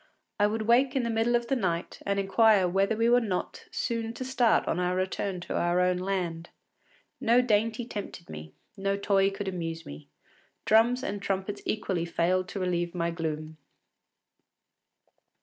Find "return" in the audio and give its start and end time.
4.95-5.39